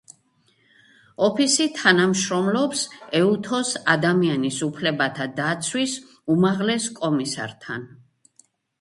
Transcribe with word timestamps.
ოფისი 1.27 1.67
თანამშრომლობს 1.79 2.81
ეუთოს 3.21 3.75
ადამიანის 3.95 4.61
უფლებათა 4.71 5.31
დაცვის 5.43 5.97
უმაღლეს 6.39 6.93
კომისართან. 7.01 7.91